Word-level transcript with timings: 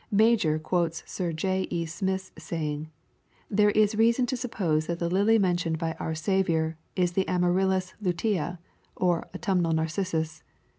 Major 0.09 0.57
quotes 0.57 1.03
Sir 1.05 1.31
J. 1.31 1.67
E. 1.69 1.85
Smith's 1.85 2.31
saying," 2.35 2.89
There 3.51 3.69
is 3.69 3.93
reason 3.93 4.25
to 4.25 4.35
suppose 4.35 4.87
that 4.87 4.97
the 4.97 5.11
lily 5.11 5.37
mentioned 5.37 5.77
by 5.77 5.91
our 5.99 6.15
Saviour, 6.15 6.75
is 6.95 7.11
the 7.11 7.27
Amaryllis 7.29 7.93
Lutea 8.01 8.57
or 8.95 9.29
Au 9.31 9.37
tumnal 9.37 9.73
Narcissus. 9.75 10.41